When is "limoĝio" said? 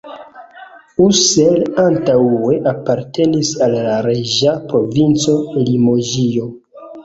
5.71-6.53